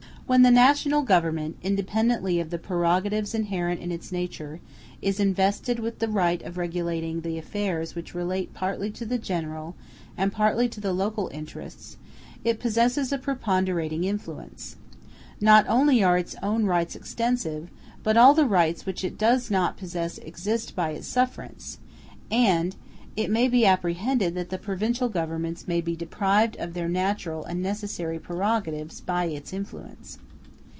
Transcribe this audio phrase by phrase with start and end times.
[0.27, 4.61] When the national Government, independently of the prerogatives inherent in its nature,
[5.01, 9.75] is invested with the right of regulating the affairs which relate partly to the general
[10.15, 11.97] and partly to the local interests,
[12.45, 14.77] it possesses a preponderating influence.
[15.41, 17.69] Not only are its own rights extensive,
[18.01, 21.77] but all the rights which it does not possess exist by its sufferance,
[22.31, 22.77] and
[23.17, 27.61] it may be apprehended that the provincial governments may be deprived of their natural and
[27.61, 30.17] necessary prerogatives by its influence.